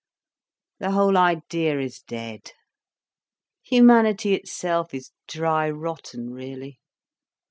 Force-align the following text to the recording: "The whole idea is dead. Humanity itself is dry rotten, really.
"The 0.79 0.89
whole 0.93 1.15
idea 1.15 1.79
is 1.79 2.01
dead. 2.01 2.53
Humanity 3.61 4.33
itself 4.33 4.95
is 4.95 5.11
dry 5.27 5.69
rotten, 5.69 6.33
really. 6.33 6.79